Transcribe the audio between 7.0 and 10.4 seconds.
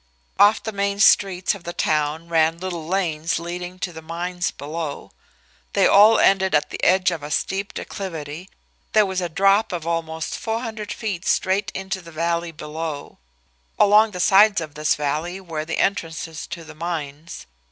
of a steep declivity. There was a drop of almost